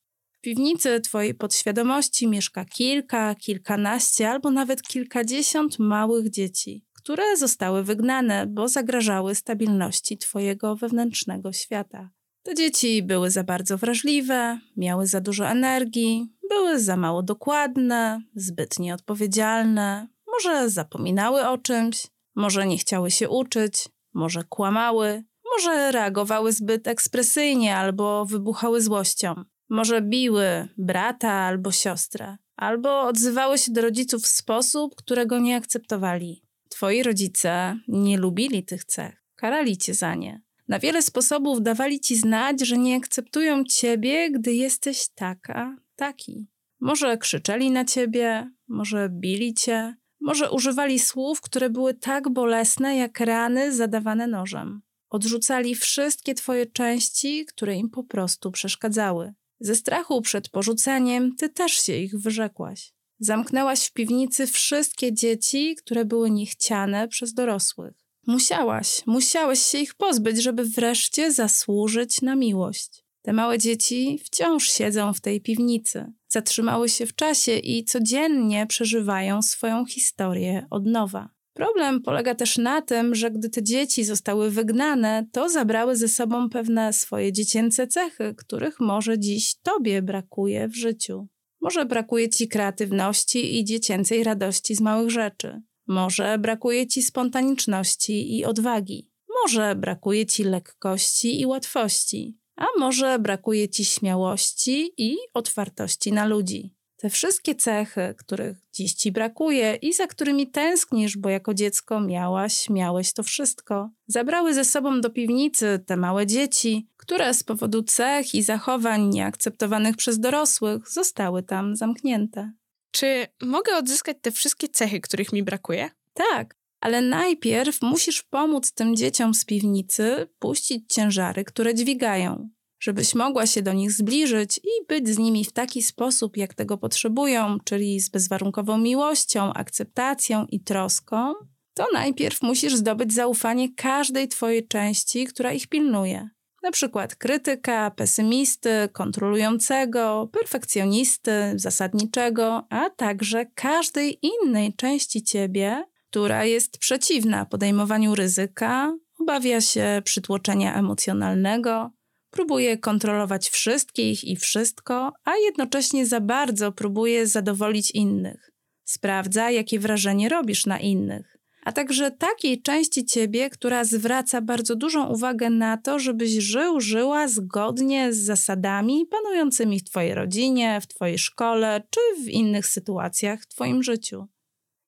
piwnicy 0.42 1.00
Twojej 1.00 1.34
podświadomości 1.34 2.28
mieszka 2.28 2.64
kilka, 2.64 3.34
kilkanaście 3.34 4.30
albo 4.30 4.50
nawet 4.50 4.82
kilkadziesiąt 4.82 5.78
małych 5.78 6.30
dzieci, 6.30 6.84
które 6.92 7.36
zostały 7.36 7.84
wygnane, 7.84 8.46
bo 8.46 8.68
zagrażały 8.68 9.34
stabilności 9.34 10.18
Twojego 10.18 10.76
wewnętrznego 10.76 11.52
świata. 11.52 12.10
Te 12.42 12.54
dzieci 12.54 13.02
były 13.02 13.30
za 13.30 13.44
bardzo 13.44 13.78
wrażliwe, 13.78 14.58
miały 14.76 15.06
za 15.06 15.20
dużo 15.20 15.48
energii, 15.48 16.32
były 16.48 16.80
za 16.80 16.96
mało 16.96 17.22
dokładne, 17.22 18.20
zbyt 18.34 18.78
nieodpowiedzialne, 18.78 20.08
może 20.26 20.70
zapominały 20.70 21.48
o 21.48 21.58
czymś, 21.58 22.06
może 22.34 22.66
nie 22.66 22.78
chciały 22.78 23.10
się 23.10 23.28
uczyć, 23.28 23.88
może 24.14 24.44
kłamały, 24.44 25.24
może 25.54 25.92
reagowały 25.92 26.52
zbyt 26.52 26.88
ekspresyjnie 26.88 27.76
albo 27.76 28.26
wybuchały 28.26 28.80
złością. 28.80 29.44
Może 29.72 30.02
biły 30.02 30.68
brata 30.78 31.30
albo 31.30 31.72
siostrę, 31.72 32.36
albo 32.56 33.00
odzywały 33.00 33.58
się 33.58 33.72
do 33.72 33.82
rodziców 33.82 34.22
w 34.22 34.26
sposób, 34.26 34.94
którego 34.94 35.38
nie 35.38 35.56
akceptowali. 35.56 36.42
Twoi 36.68 37.02
rodzice 37.02 37.78
nie 37.88 38.18
lubili 38.18 38.64
tych 38.64 38.84
cech, 38.84 39.24
karali 39.34 39.76
cię 39.76 39.94
za 39.94 40.14
nie. 40.14 40.42
Na 40.68 40.78
wiele 40.78 41.02
sposobów 41.02 41.62
dawali 41.62 42.00
ci 42.00 42.16
znać, 42.16 42.60
że 42.60 42.78
nie 42.78 42.96
akceptują 42.96 43.64
ciebie, 43.64 44.30
gdy 44.30 44.54
jesteś 44.54 45.08
taka, 45.14 45.76
taki. 45.96 46.46
Może 46.80 47.18
krzyczeli 47.18 47.70
na 47.70 47.84
ciebie, 47.84 48.50
może 48.68 49.08
bili 49.08 49.54
cię, 49.54 49.94
może 50.20 50.50
używali 50.50 50.98
słów, 50.98 51.40
które 51.40 51.70
były 51.70 51.94
tak 51.94 52.28
bolesne 52.28 52.96
jak 52.96 53.20
rany 53.20 53.72
zadawane 53.72 54.26
nożem. 54.26 54.82
Odrzucali 55.10 55.74
wszystkie 55.74 56.34
twoje 56.34 56.66
części, 56.66 57.46
które 57.46 57.76
im 57.76 57.90
po 57.90 58.04
prostu 58.04 58.50
przeszkadzały. 58.50 59.34
Ze 59.62 59.74
strachu 59.74 60.22
przed 60.22 60.48
porzuceniem 60.48 61.36
ty 61.36 61.48
też 61.48 61.72
się 61.72 61.96
ich 61.96 62.18
wyrzekłaś. 62.18 62.92
Zamknęłaś 63.18 63.86
w 63.86 63.92
piwnicy 63.92 64.46
wszystkie 64.46 65.12
dzieci, 65.12 65.76
które 65.76 66.04
były 66.04 66.30
niechciane 66.30 67.08
przez 67.08 67.34
dorosłych. 67.34 67.94
Musiałaś, 68.26 69.02
musiałeś 69.06 69.62
się 69.62 69.78
ich 69.78 69.94
pozbyć, 69.94 70.42
żeby 70.42 70.64
wreszcie 70.64 71.32
zasłużyć 71.32 72.22
na 72.22 72.36
miłość. 72.36 73.04
Te 73.22 73.32
małe 73.32 73.58
dzieci 73.58 74.18
wciąż 74.24 74.70
siedzą 74.70 75.12
w 75.12 75.20
tej 75.20 75.40
piwnicy, 75.40 76.12
zatrzymały 76.28 76.88
się 76.88 77.06
w 77.06 77.14
czasie 77.14 77.56
i 77.56 77.84
codziennie 77.84 78.66
przeżywają 78.66 79.42
swoją 79.42 79.86
historię 79.86 80.66
od 80.70 80.86
nowa. 80.86 81.28
Problem 81.54 82.02
polega 82.02 82.34
też 82.34 82.58
na 82.58 82.82
tym, 82.82 83.14
że 83.14 83.30
gdy 83.30 83.50
te 83.50 83.62
dzieci 83.62 84.04
zostały 84.04 84.50
wygnane, 84.50 85.26
to 85.32 85.48
zabrały 85.48 85.96
ze 85.96 86.08
sobą 86.08 86.50
pewne 86.50 86.92
swoje 86.92 87.32
dziecięce 87.32 87.86
cechy, 87.86 88.34
których 88.36 88.80
może 88.80 89.18
dziś 89.18 89.54
tobie 89.62 90.02
brakuje 90.02 90.68
w 90.68 90.76
życiu. 90.76 91.28
Może 91.60 91.84
brakuje 91.84 92.28
ci 92.28 92.48
kreatywności 92.48 93.58
i 93.58 93.64
dziecięcej 93.64 94.24
radości 94.24 94.74
z 94.74 94.80
małych 94.80 95.10
rzeczy. 95.10 95.62
Może 95.86 96.38
brakuje 96.38 96.86
ci 96.86 97.02
spontaniczności 97.02 98.38
i 98.38 98.44
odwagi. 98.44 99.10
Może 99.42 99.76
brakuje 99.76 100.26
ci 100.26 100.44
lekkości 100.44 101.40
i 101.40 101.46
łatwości. 101.46 102.38
A 102.56 102.66
może 102.78 103.18
brakuje 103.18 103.68
ci 103.68 103.84
śmiałości 103.84 104.92
i 104.98 105.16
otwartości 105.34 106.12
na 106.12 106.26
ludzi. 106.26 106.74
Te 107.02 107.10
wszystkie 107.10 107.54
cechy, 107.54 108.14
których 108.18 108.56
dziś 108.72 108.94
ci 108.94 109.12
brakuje 109.12 109.74
i 109.74 109.92
za 109.92 110.06
którymi 110.06 110.50
tęsknisz, 110.50 111.16
bo 111.16 111.28
jako 111.28 111.54
dziecko 111.54 112.00
miałaś, 112.00 112.70
miałeś 112.70 113.12
to 113.12 113.22
wszystko, 113.22 113.90
zabrały 114.06 114.54
ze 114.54 114.64
sobą 114.64 115.00
do 115.00 115.10
piwnicy 115.10 115.84
te 115.86 115.96
małe 115.96 116.26
dzieci, 116.26 116.88
które 116.96 117.34
z 117.34 117.42
powodu 117.42 117.82
cech 117.82 118.34
i 118.34 118.42
zachowań 118.42 119.08
nieakceptowanych 119.08 119.96
przez 119.96 120.20
dorosłych 120.20 120.88
zostały 120.88 121.42
tam 121.42 121.76
zamknięte. 121.76 122.52
Czy 122.90 123.26
mogę 123.42 123.76
odzyskać 123.76 124.16
te 124.20 124.30
wszystkie 124.30 124.68
cechy, 124.68 125.00
których 125.00 125.32
mi 125.32 125.42
brakuje? 125.42 125.90
Tak, 126.14 126.56
ale 126.80 127.00
najpierw 127.00 127.82
musisz 127.82 128.22
pomóc 128.22 128.72
tym 128.72 128.96
dzieciom 128.96 129.34
z 129.34 129.44
piwnicy 129.44 130.28
puścić 130.38 130.94
ciężary, 130.94 131.44
które 131.44 131.74
dźwigają 131.74 132.48
żebyś 132.82 133.14
mogła 133.14 133.46
się 133.46 133.62
do 133.62 133.72
nich 133.72 133.92
zbliżyć 133.92 134.58
i 134.58 134.86
być 134.88 135.08
z 135.08 135.18
nimi 135.18 135.44
w 135.44 135.52
taki 135.52 135.82
sposób, 135.82 136.36
jak 136.36 136.54
tego 136.54 136.78
potrzebują, 136.78 137.58
czyli 137.64 138.00
z 138.00 138.08
bezwarunkową 138.08 138.78
miłością, 138.78 139.52
akceptacją 139.52 140.46
i 140.46 140.60
troską, 140.60 141.34
to 141.74 141.86
najpierw 141.92 142.42
musisz 142.42 142.74
zdobyć 142.74 143.12
zaufanie 143.12 143.74
każdej 143.74 144.28
Twojej 144.28 144.68
części, 144.68 145.26
która 145.26 145.52
ich 145.52 145.66
pilnuje. 145.66 146.28
Na 146.62 146.70
przykład 146.70 147.16
krytyka, 147.16 147.90
pesymisty, 147.90 148.88
kontrolującego, 148.92 150.28
perfekcjonisty, 150.32 151.52
zasadniczego, 151.56 152.66
a 152.70 152.90
także 152.90 153.46
każdej 153.54 154.18
innej 154.22 154.74
części 154.74 155.22
Ciebie, 155.22 155.84
która 156.10 156.44
jest 156.44 156.78
przeciwna 156.78 157.46
podejmowaniu 157.46 158.14
ryzyka, 158.14 158.96
obawia 159.20 159.60
się 159.60 160.02
przytłoczenia 160.04 160.74
emocjonalnego, 160.74 161.90
próbuje 162.32 162.78
kontrolować 162.78 163.48
wszystkich 163.48 164.24
i 164.24 164.36
wszystko, 164.36 165.12
a 165.24 165.36
jednocześnie 165.36 166.06
za 166.06 166.20
bardzo 166.20 166.72
próbuje 166.72 167.26
zadowolić 167.26 167.90
innych. 167.90 168.50
Sprawdza, 168.84 169.50
jakie 169.50 169.78
wrażenie 169.78 170.28
robisz 170.28 170.66
na 170.66 170.78
innych, 170.78 171.36
a 171.64 171.72
także 171.72 172.10
takiej 172.10 172.62
części 172.62 173.04
ciebie, 173.04 173.50
która 173.50 173.84
zwraca 173.84 174.40
bardzo 174.40 174.76
dużą 174.76 175.06
uwagę 175.06 175.50
na 175.50 175.76
to, 175.76 175.98
żebyś 175.98 176.30
żył, 176.30 176.80
żyła 176.80 177.28
zgodnie 177.28 178.12
z 178.12 178.18
zasadami 178.18 179.06
panującymi 179.10 179.80
w 179.80 179.84
twojej 179.84 180.14
rodzinie, 180.14 180.80
w 180.80 180.86
twojej 180.86 181.18
szkole 181.18 181.82
czy 181.90 182.24
w 182.24 182.28
innych 182.28 182.66
sytuacjach 182.66 183.42
w 183.42 183.46
twoim 183.46 183.82
życiu. 183.82 184.26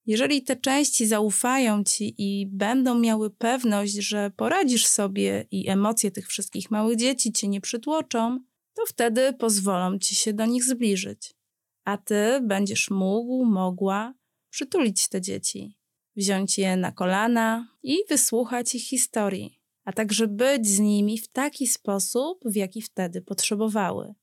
Jeżeli 0.07 0.43
te 0.43 0.57
części 0.57 1.07
zaufają 1.07 1.85
ci 1.85 2.15
i 2.19 2.47
będą 2.47 2.99
miały 2.99 3.31
pewność, 3.31 3.93
że 3.93 4.31
poradzisz 4.37 4.87
sobie 4.87 5.47
i 5.51 5.69
emocje 5.69 6.11
tych 6.11 6.29
wszystkich 6.29 6.71
małych 6.71 6.97
dzieci 6.97 7.33
cię 7.33 7.49
nie 7.49 7.61
przytłoczą, 7.61 8.41
to 8.75 8.83
wtedy 8.87 9.33
pozwolą 9.33 9.99
ci 9.99 10.15
się 10.15 10.33
do 10.33 10.47
nich 10.47 10.65
zbliżyć. 10.65 11.35
A 11.85 11.99
ty 11.99 12.41
będziesz 12.43 12.91
mógł, 12.91 13.45
mogła 13.45 14.15
przytulić 14.51 15.09
te 15.09 15.21
dzieci, 15.21 15.77
wziąć 16.17 16.59
je 16.59 16.77
na 16.77 16.93
kolana 16.93 17.69
i 17.83 17.97
wysłuchać 18.09 18.75
ich 18.75 18.89
historii. 18.89 19.61
a 19.85 19.93
także 19.93 20.29
być 20.29 20.67
z 20.67 20.79
nimi 20.79 21.19
w 21.19 21.29
taki 21.29 21.67
sposób, 21.67 22.39
w 22.45 22.57
jaki 22.57 22.83
wtedy 22.83 23.23
potrzebowały. 23.23 24.15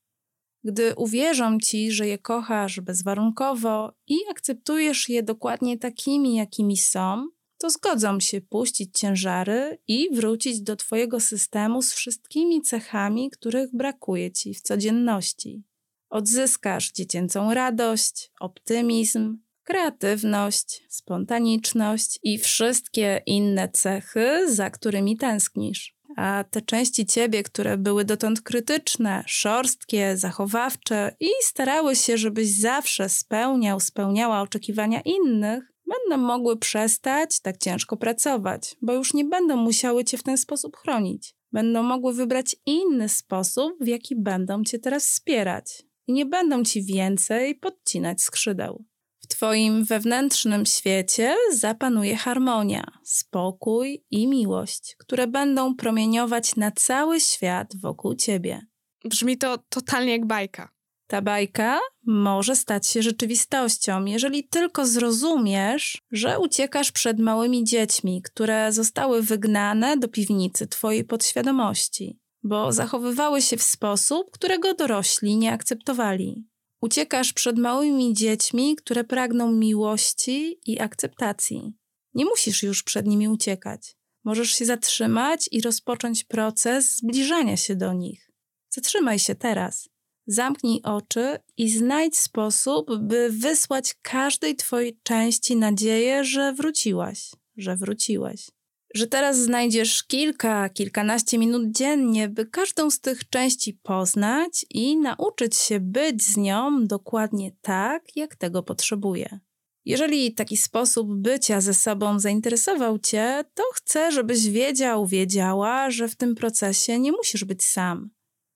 Gdy 0.63 0.95
uwierzą 0.95 1.57
ci, 1.59 1.91
że 1.91 2.07
je 2.07 2.17
kochasz 2.17 2.79
bezwarunkowo 2.79 3.93
i 4.07 4.17
akceptujesz 4.31 5.09
je 5.09 5.23
dokładnie 5.23 5.77
takimi, 5.77 6.35
jakimi 6.35 6.77
są, 6.77 7.27
to 7.57 7.69
zgodzą 7.69 8.19
się 8.19 8.41
puścić 8.41 8.99
ciężary 8.99 9.77
i 9.87 10.09
wrócić 10.15 10.61
do 10.61 10.75
Twojego 10.75 11.19
systemu 11.19 11.81
z 11.81 11.93
wszystkimi 11.93 12.61
cechami, 12.61 13.29
których 13.29 13.75
brakuje 13.75 14.31
Ci 14.31 14.53
w 14.53 14.61
codzienności. 14.61 15.63
Odzyskasz 16.09 16.91
dziecięcą 16.91 17.53
radość, 17.53 18.31
optymizm, 18.39 19.37
kreatywność, 19.63 20.83
spontaniczność 20.89 22.19
i 22.23 22.37
wszystkie 22.37 23.21
inne 23.25 23.69
cechy, 23.69 24.53
za 24.55 24.69
którymi 24.69 25.17
tęsknisz. 25.17 25.95
A 26.17 26.43
te 26.51 26.61
części 26.61 27.05
ciebie, 27.05 27.43
które 27.43 27.77
były 27.77 28.05
dotąd 28.05 28.41
krytyczne, 28.41 29.23
szorstkie, 29.27 30.17
zachowawcze 30.17 31.15
i 31.19 31.29
starały 31.41 31.95
się, 31.95 32.17
żebyś 32.17 32.59
zawsze 32.59 33.09
spełniał, 33.09 33.79
spełniała 33.79 34.41
oczekiwania 34.41 35.01
innych, 35.01 35.73
będą 35.87 36.25
mogły 36.25 36.57
przestać 36.57 37.39
tak 37.39 37.57
ciężko 37.57 37.97
pracować, 37.97 38.75
bo 38.81 38.93
już 38.93 39.13
nie 39.13 39.25
będą 39.25 39.55
musiały 39.55 40.03
cię 40.03 40.17
w 40.17 40.23
ten 40.23 40.37
sposób 40.37 40.77
chronić. 40.77 41.35
Będą 41.51 41.83
mogły 41.83 42.13
wybrać 42.13 42.55
inny 42.65 43.09
sposób, 43.09 43.73
w 43.81 43.87
jaki 43.87 44.15
będą 44.15 44.63
cię 44.63 44.79
teraz 44.79 45.05
wspierać. 45.05 45.83
I 46.07 46.13
nie 46.13 46.25
będą 46.25 46.63
ci 46.63 46.83
więcej 46.83 47.55
podcinać 47.55 48.21
skrzydeł. 48.21 48.85
W 49.31 49.33
Twoim 49.33 49.85
wewnętrznym 49.85 50.65
świecie 50.65 51.35
zapanuje 51.53 52.15
harmonia, 52.15 52.83
spokój 53.03 54.05
i 54.11 54.27
miłość, 54.27 54.95
które 54.99 55.27
będą 55.27 55.75
promieniować 55.75 56.55
na 56.55 56.71
cały 56.71 57.19
świat 57.19 57.73
wokół 57.81 58.15
Ciebie. 58.15 58.61
Brzmi 59.05 59.37
to 59.37 59.57
totalnie 59.69 60.11
jak 60.11 60.25
bajka. 60.25 60.71
Ta 61.07 61.21
bajka 61.21 61.79
może 62.05 62.55
stać 62.55 62.87
się 62.87 63.01
rzeczywistością, 63.01 64.05
jeżeli 64.05 64.47
tylko 64.47 64.85
zrozumiesz, 64.85 66.01
że 66.11 66.39
uciekasz 66.39 66.91
przed 66.91 67.19
małymi 67.19 67.63
dziećmi, 67.63 68.21
które 68.21 68.71
zostały 68.71 69.21
wygnane 69.21 69.97
do 69.97 70.07
piwnicy 70.07 70.67
Twojej 70.67 71.03
podświadomości, 71.03 72.19
bo 72.43 72.71
zachowywały 72.71 73.41
się 73.41 73.57
w 73.57 73.63
sposób, 73.63 74.31
którego 74.31 74.73
dorośli 74.73 75.37
nie 75.37 75.51
akceptowali. 75.51 76.50
Uciekasz 76.81 77.33
przed 77.33 77.57
małymi 77.57 78.13
dziećmi, 78.13 78.75
które 78.75 79.03
pragną 79.03 79.51
miłości 79.51 80.59
i 80.65 80.79
akceptacji. 80.79 81.73
Nie 82.13 82.25
musisz 82.25 82.63
już 82.63 82.83
przed 82.83 83.07
nimi 83.07 83.27
uciekać. 83.29 83.95
Możesz 84.23 84.49
się 84.51 84.65
zatrzymać 84.65 85.49
i 85.51 85.61
rozpocząć 85.61 86.23
proces 86.23 86.95
zbliżania 86.95 87.57
się 87.57 87.75
do 87.75 87.93
nich. 87.93 88.31
Zatrzymaj 88.69 89.19
się 89.19 89.35
teraz. 89.35 89.89
Zamknij 90.27 90.81
oczy 90.83 91.39
i 91.57 91.69
znajdź 91.69 92.19
sposób, 92.19 92.97
by 92.99 93.29
wysłać 93.31 93.95
każdej 94.01 94.55
Twojej 94.55 94.99
części 95.03 95.55
nadzieję, 95.55 96.23
że 96.23 96.53
wróciłaś, 96.53 97.31
że 97.57 97.75
wróciłeś 97.75 98.47
że 98.93 99.07
teraz 99.07 99.37
znajdziesz 99.37 100.03
kilka, 100.03 100.69
kilkanaście 100.69 101.37
minut 101.37 101.63
dziennie, 101.71 102.29
by 102.29 102.45
każdą 102.45 102.91
z 102.91 102.99
tych 102.99 103.29
części 103.29 103.73
poznać 103.73 104.65
i 104.69 104.97
nauczyć 104.97 105.57
się 105.57 105.79
być 105.79 106.23
z 106.23 106.37
nią 106.37 106.87
dokładnie 106.87 107.51
tak, 107.61 108.15
jak 108.15 108.35
tego 108.35 108.63
potrzebuje. 108.63 109.39
Jeżeli 109.85 110.33
taki 110.33 110.57
sposób 110.57 111.15
bycia 111.15 111.61
ze 111.61 111.73
sobą 111.73 112.19
zainteresował 112.19 112.99
Cię, 112.99 113.43
to 113.53 113.63
chcę, 113.73 114.11
żebyś 114.11 114.49
wiedział, 114.49 115.07
wiedziała, 115.07 115.91
że 115.91 116.07
w 116.07 116.15
tym 116.15 116.35
procesie 116.35 116.99
nie 116.99 117.11
musisz 117.11 117.43
być 117.43 117.63
sam. 117.63 118.09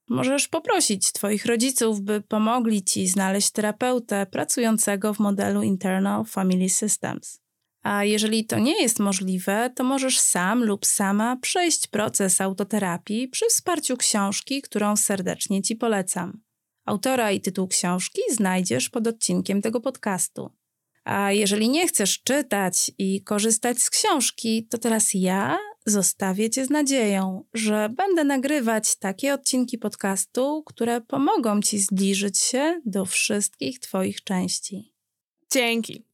Możesz 0.09 0.47
poprosić 0.47 1.11
Twoich 1.11 1.45
rodziców, 1.45 2.01
by 2.01 2.21
pomogli 2.21 2.83
Ci 2.83 3.07
znaleźć 3.07 3.51
terapeutę 3.51 4.25
pracującego 4.25 5.13
w 5.13 5.19
modelu 5.19 5.63
Internal 5.63 6.25
Family 6.25 6.69
Systems. 6.69 7.45
A 7.85 8.03
jeżeli 8.03 8.45
to 8.45 8.59
nie 8.59 8.81
jest 8.81 9.00
możliwe, 9.00 9.69
to 9.75 9.83
możesz 9.83 10.19
sam 10.19 10.63
lub 10.63 10.85
sama 10.85 11.37
przejść 11.37 11.87
proces 11.87 12.41
autoterapii 12.41 13.27
przy 13.27 13.45
wsparciu 13.50 13.98
książki, 13.98 14.61
którą 14.61 14.95
serdecznie 14.95 15.61
Ci 15.61 15.75
polecam. 15.75 16.41
Autora 16.85 17.31
i 17.31 17.41
tytuł 17.41 17.67
książki 17.67 18.21
znajdziesz 18.31 18.89
pod 18.89 19.07
odcinkiem 19.07 19.61
tego 19.61 19.81
podcastu. 19.81 20.50
A 21.03 21.31
jeżeli 21.31 21.69
nie 21.69 21.87
chcesz 21.87 22.24
czytać 22.24 22.91
i 22.98 23.24
korzystać 23.24 23.81
z 23.81 23.89
książki, 23.89 24.67
to 24.67 24.77
teraz 24.77 25.13
ja 25.13 25.57
zostawię 25.85 26.50
Cię 26.50 26.65
z 26.65 26.69
nadzieją, 26.69 27.43
że 27.53 27.89
będę 27.89 28.24
nagrywać 28.24 28.95
takie 28.95 29.33
odcinki 29.33 29.77
podcastu, 29.77 30.63
które 30.65 31.01
pomogą 31.01 31.61
Ci 31.61 31.79
zbliżyć 31.79 32.39
się 32.39 32.81
do 32.85 33.05
wszystkich 33.05 33.79
Twoich 33.79 34.24
części. 34.24 34.93
Dzięki. 35.51 36.05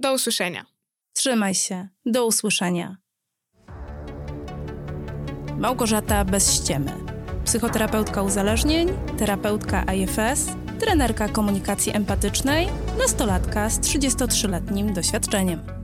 Do 0.00 0.12
usłyszenia. 0.14 0.79
Trzymaj 1.20 1.54
się. 1.54 1.88
Do 2.06 2.26
usłyszenia. 2.26 2.96
Małgorzata 5.58 6.24
bez 6.24 6.54
ściemy. 6.54 6.92
Psychoterapeutka 7.44 8.22
uzależnień, 8.22 8.88
terapeutka 9.18 9.84
IFS, 9.92 10.46
trenerka 10.78 11.28
komunikacji 11.28 11.96
empatycznej, 11.96 12.68
nastolatka 12.98 13.70
z 13.70 13.80
33-letnim 13.80 14.92
doświadczeniem. 14.92 15.79